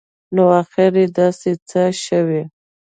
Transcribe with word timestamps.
نو 0.35 0.43
اخیر 0.61 0.93
داسي 1.15 1.53
څه 1.69 1.81
شوي 2.05 2.43